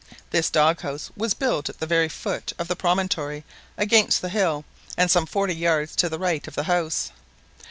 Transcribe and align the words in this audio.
This 0.31 0.49
doghouse 0.49 1.11
was 1.15 1.35
built 1.35 1.69
at 1.69 1.77
the 1.79 1.85
very 1.85 2.09
foot 2.09 2.53
of 2.57 2.67
the 2.67 2.75
promontory, 2.75 3.43
against 3.77 4.23
the 4.23 4.29
hill, 4.29 4.65
and 4.97 5.11
about 5.11 5.29
forty 5.29 5.53
yards 5.53 5.95
to 5.97 6.09
the 6.09 6.17
right 6.17 6.47
of 6.47 6.55
the 6.55 6.63
house. 6.63 7.11